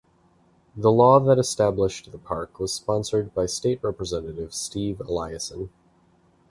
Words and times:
The 0.75 0.91
law 0.91 1.19
that 1.19 1.37
established 1.37 2.11
the 2.11 2.17
park 2.17 2.59
was 2.59 2.73
sponsored 2.73 3.35
by 3.35 3.45
state 3.45 3.83
representative 3.83 4.51
Steve 4.51 4.97
Eliason. 4.97 5.69